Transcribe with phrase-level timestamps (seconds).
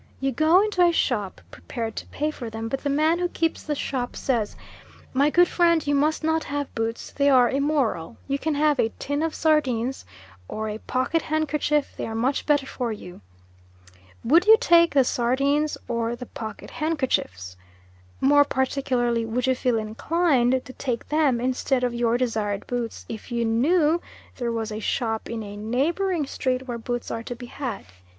[0.19, 3.61] You go into a shop, prepared to pay for them, but the man who keeps
[3.61, 4.55] the shop says,
[5.13, 8.17] "My good friend, you must not have boots, they are immoral.
[8.27, 10.03] You can have a tin of sardines,
[10.47, 13.21] or a pocket handkerchief, they are much better for you."
[14.23, 17.55] Would you take the sardines or the pocket handkerchiefs?
[18.19, 23.31] more particularly would you feel inclined to take them instead of your desired boots if
[23.31, 24.01] you knew
[24.37, 27.85] there was a shop in a neighbouring street where boots are to be had?